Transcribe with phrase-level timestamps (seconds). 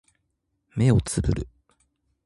[0.75, 1.47] 目をつぶる